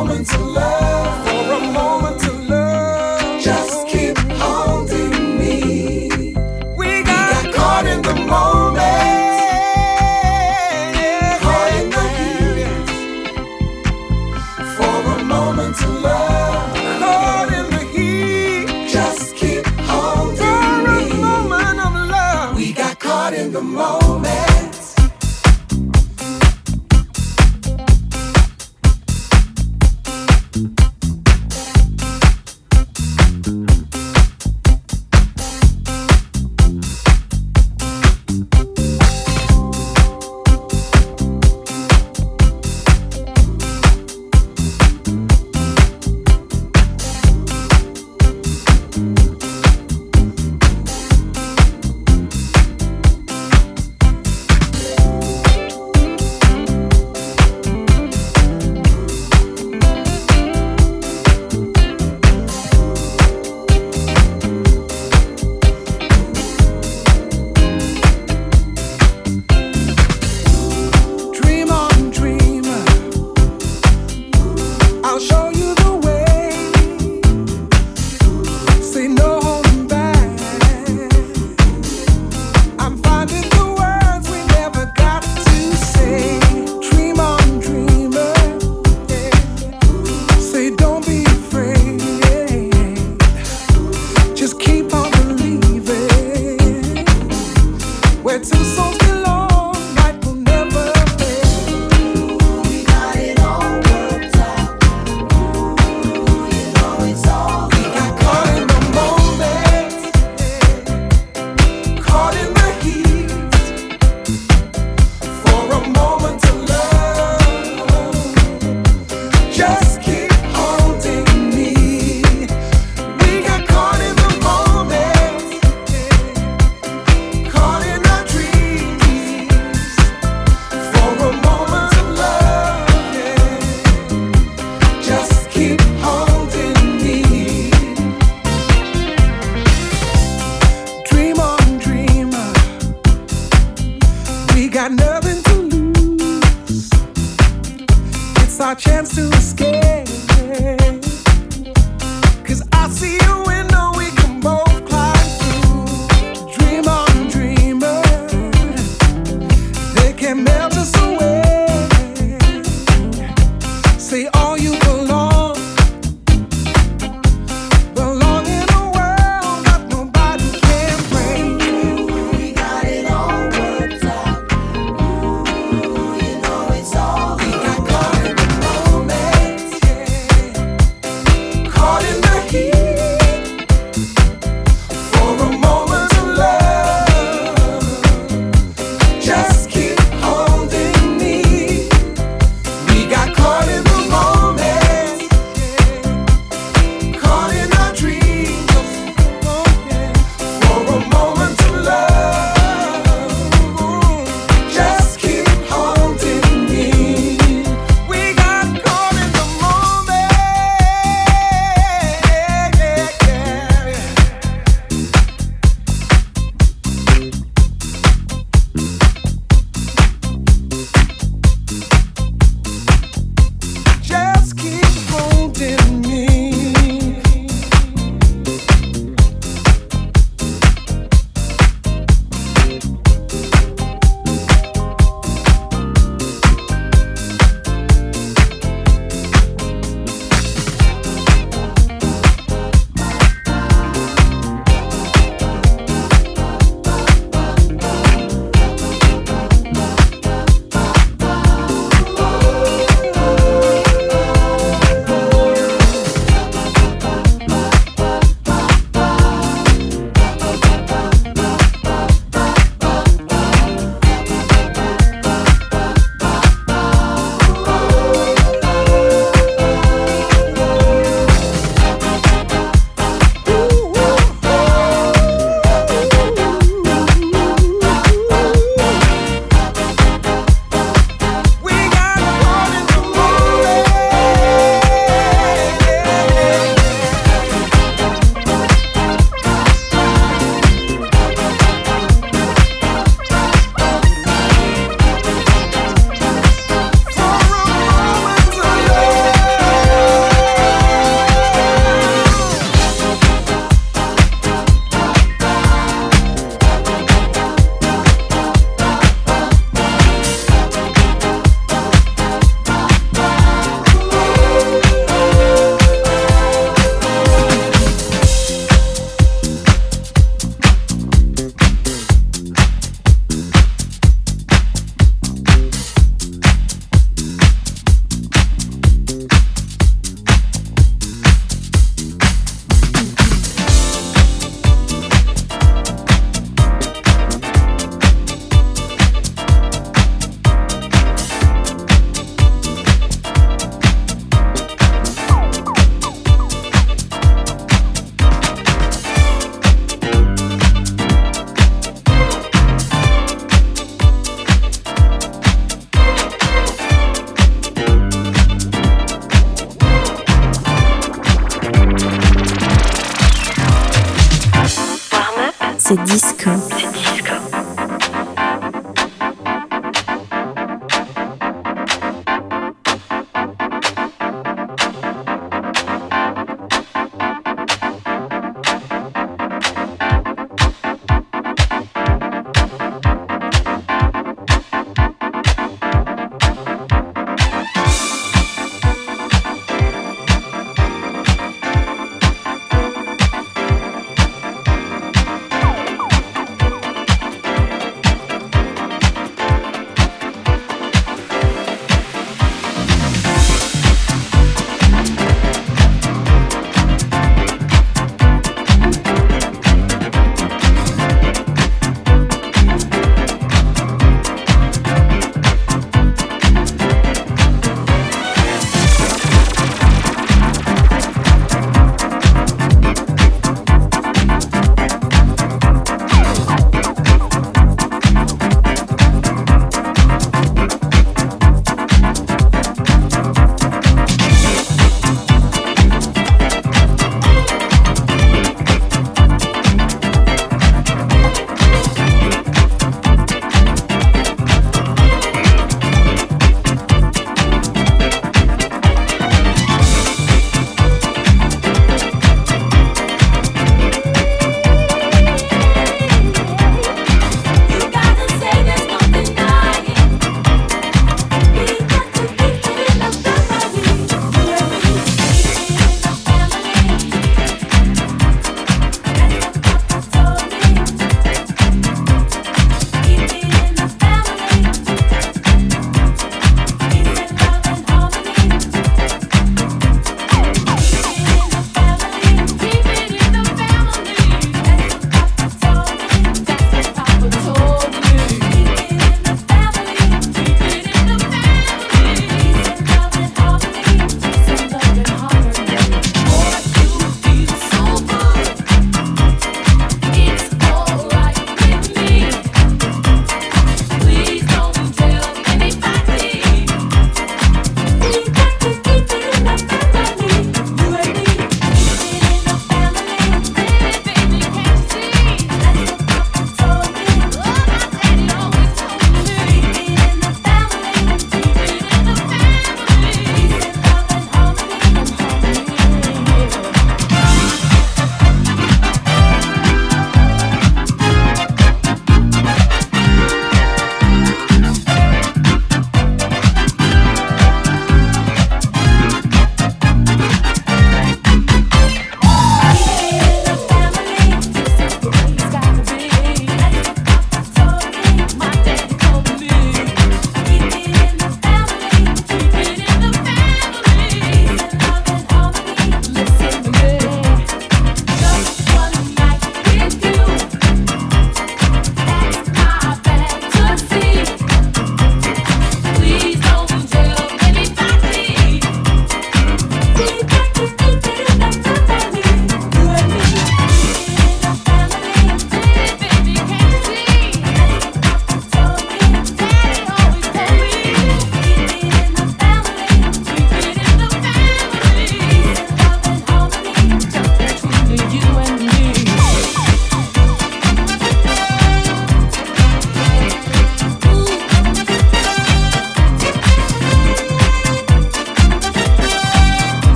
moments 0.00 0.34
love. 0.38 0.79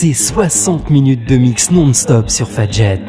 C'est 0.00 0.14
60 0.14 0.88
minutes 0.88 1.28
de 1.28 1.36
mix 1.36 1.70
non-stop 1.70 2.30
sur 2.30 2.48
Fadjet. 2.48 3.02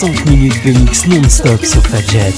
5 0.00 0.26
minutes 0.26 0.64
de 0.64 0.70
mix 0.78 1.08
non-stop 1.08 1.64
sur 1.64 1.82
Fadjet. 1.82 2.32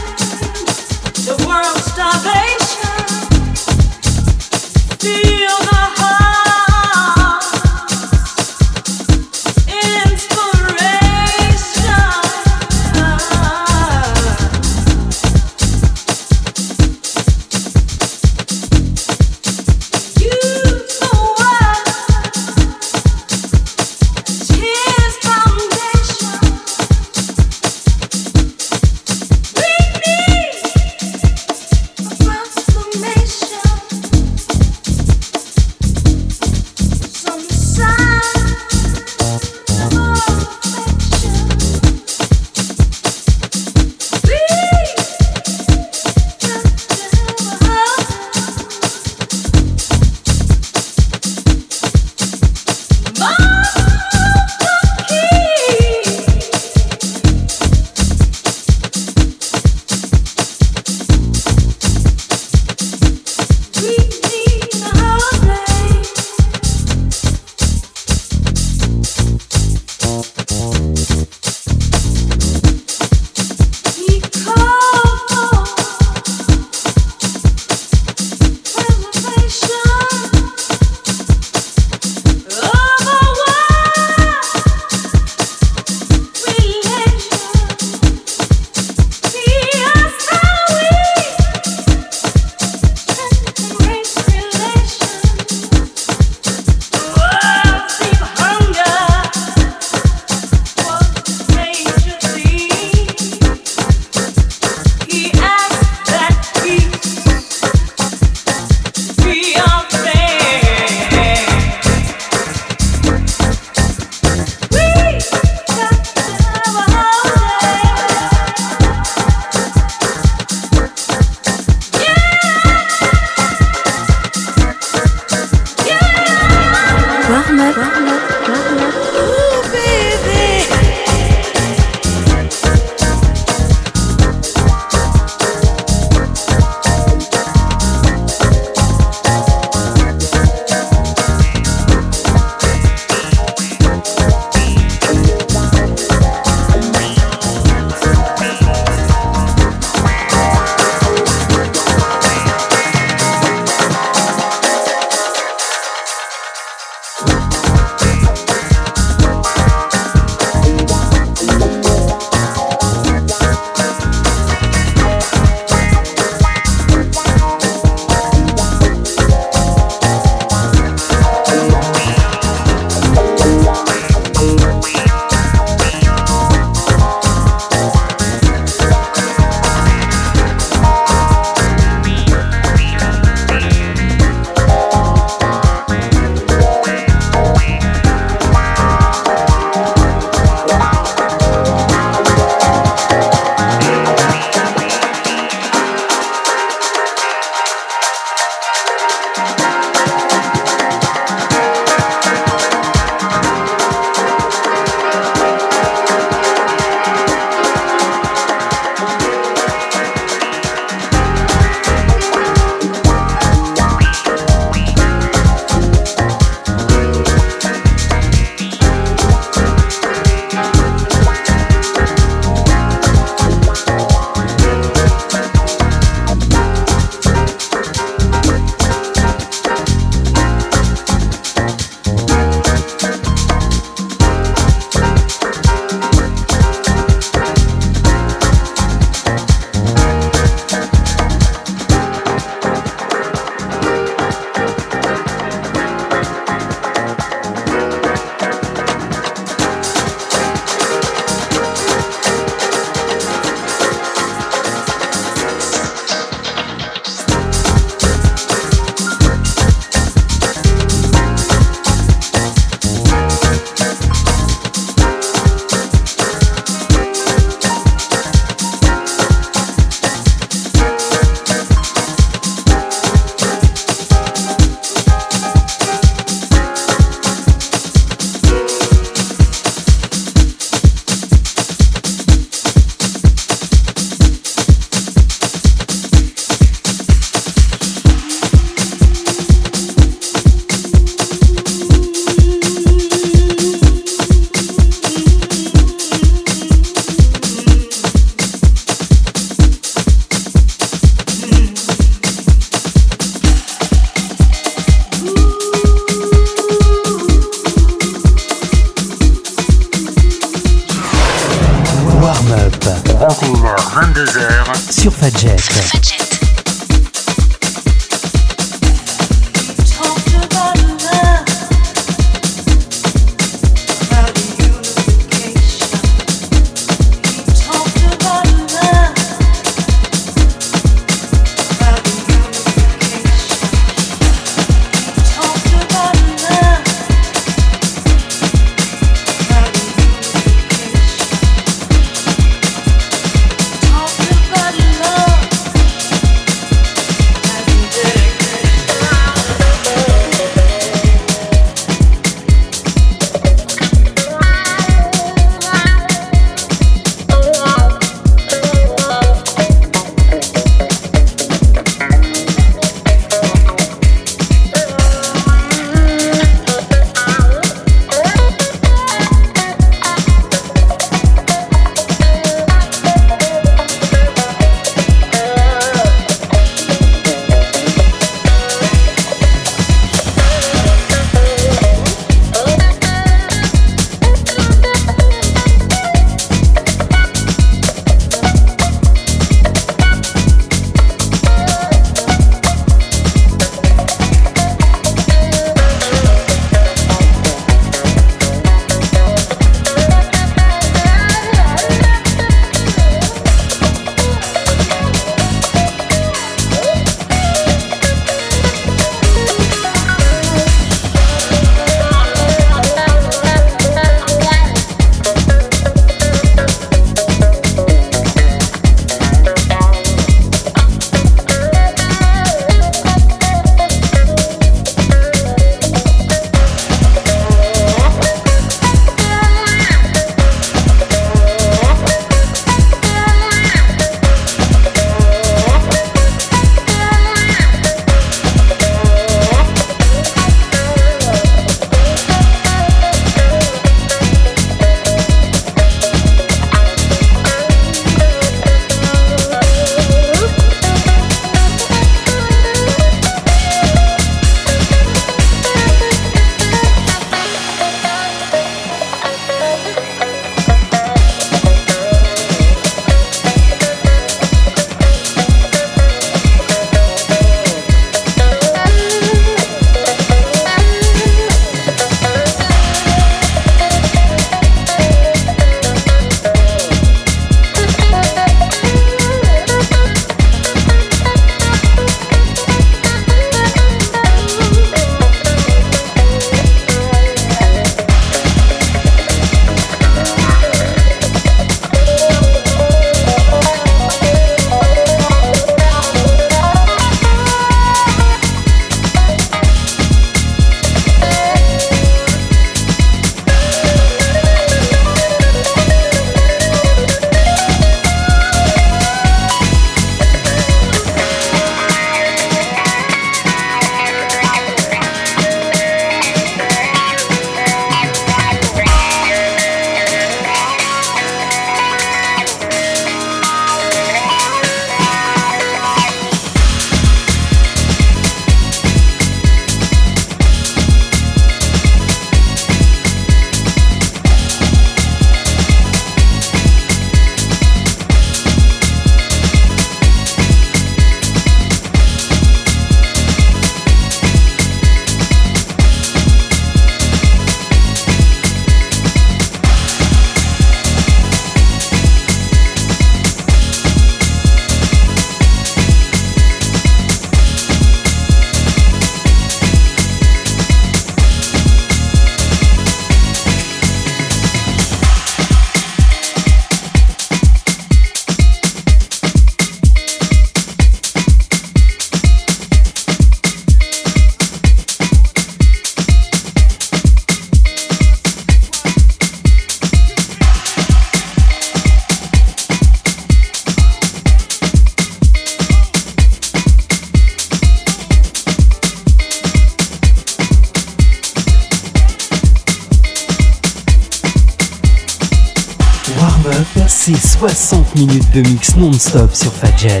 C'est 597.02 597.16
60 597.16 597.94
minutes 597.94 598.30
de 598.34 598.42
mix 598.42 598.76
non-stop 598.76 599.34
sur 599.34 599.50
Fadjet. 599.54 600.00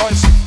choice. 0.00 0.39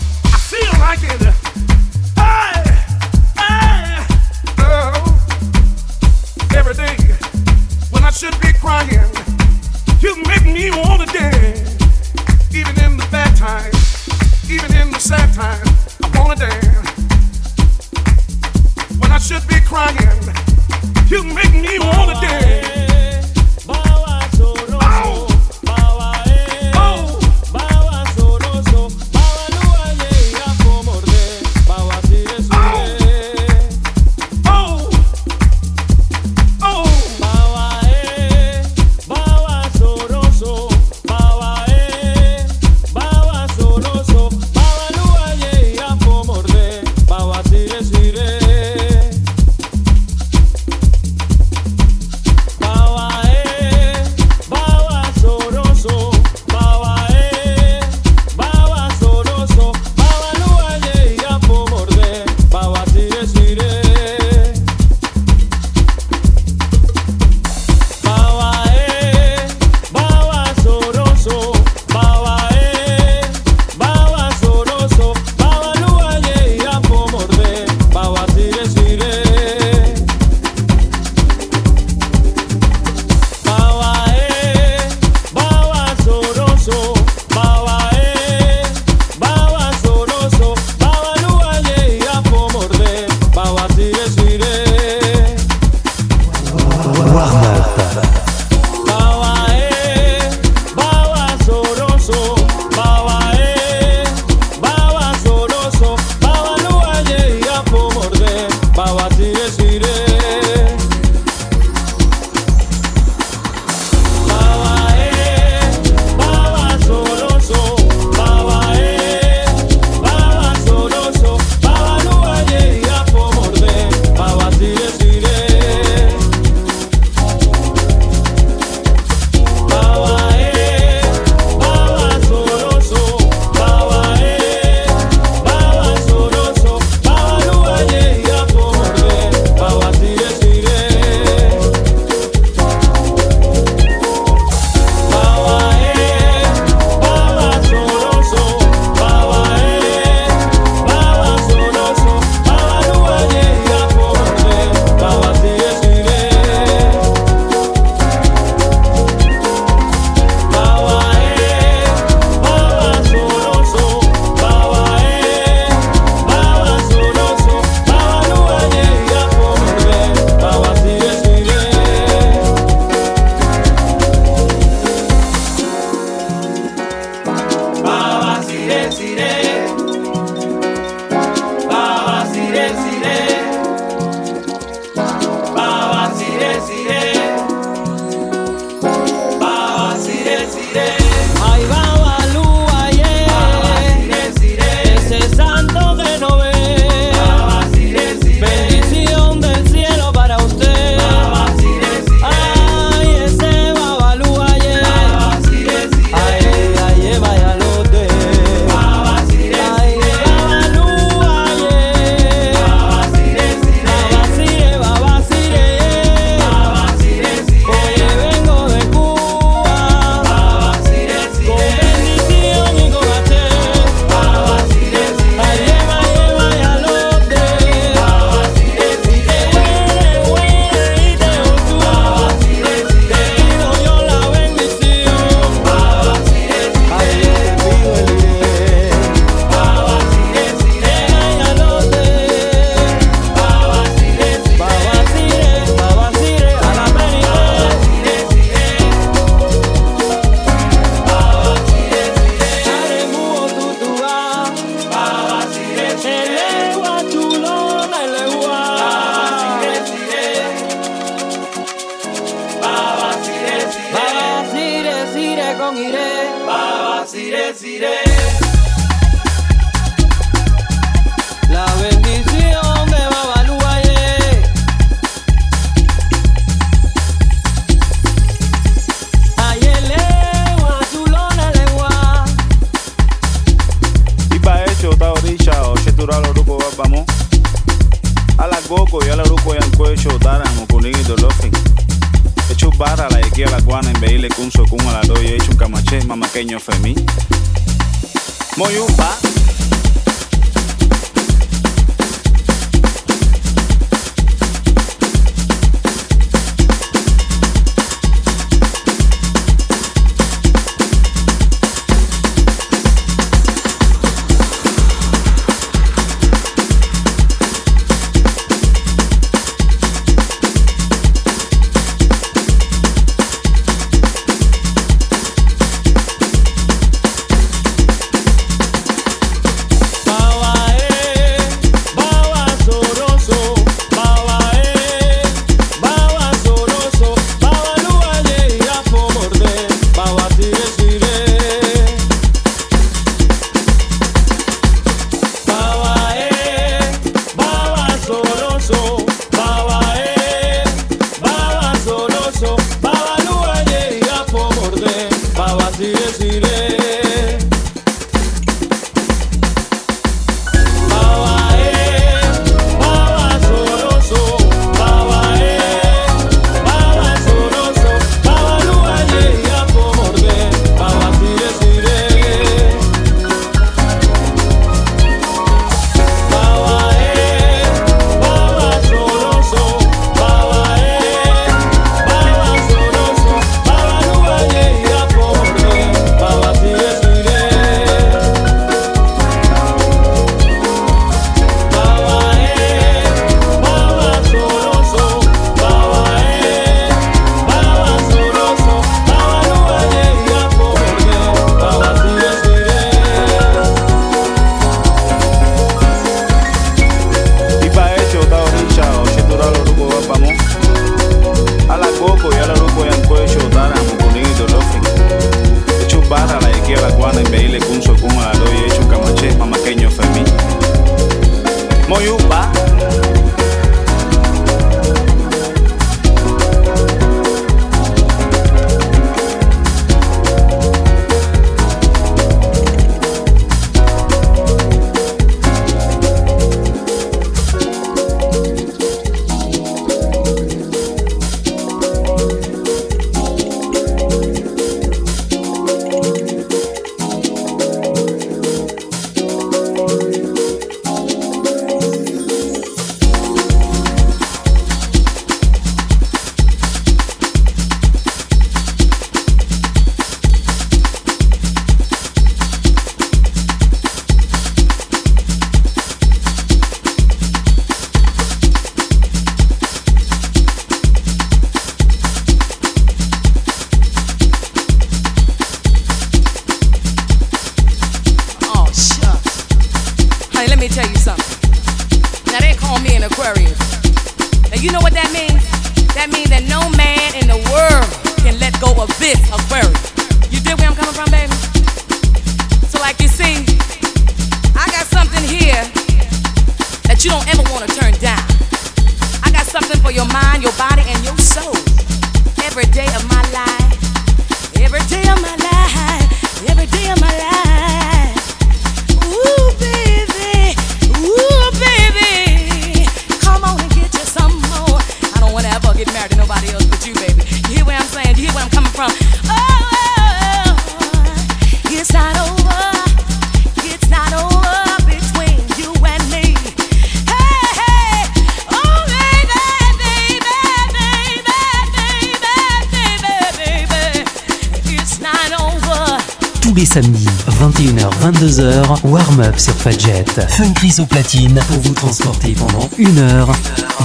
Fadjet. 539.64 540.04
Fun 540.28 540.52
au 540.82 540.86
platine 540.86 541.40
pour 541.48 541.62
vous 541.62 541.74
transporter 541.74 542.34
pendant 542.34 542.70
une 542.78 543.00
heure 543.00 543.32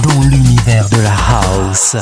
dans 0.03 0.21
l'univers 0.23 0.89
de 0.89 0.97
la 0.97 1.13
house. 1.13 1.95